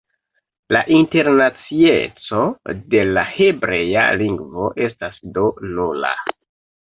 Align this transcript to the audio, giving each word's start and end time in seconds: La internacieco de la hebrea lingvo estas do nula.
La 0.75 0.79
internacieco 0.99 2.39
de 2.93 3.03
la 3.17 3.25
hebrea 3.49 4.05
lingvo 4.23 4.73
estas 4.89 5.23
do 5.37 5.47
nula. 5.77 6.15